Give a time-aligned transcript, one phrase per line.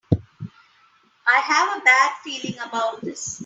[1.27, 3.39] I have a bad feeling about this!